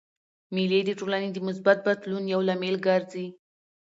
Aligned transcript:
مېلې 0.55 0.79
د 0.85 0.89
ټولني 0.99 1.29
د 1.33 1.37
مثبت 1.47 1.77
بدلون 1.87 2.23
یو 2.33 2.41
لامل 2.47 2.75
ګرځي. 2.87 3.27